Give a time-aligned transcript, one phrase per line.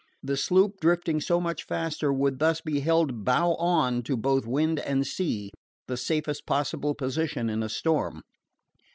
[0.23, 4.79] The sloop, drifting so much faster, would thus be held bow on to both wind
[4.79, 5.51] and sea
[5.87, 8.23] the safest possible position in a storm.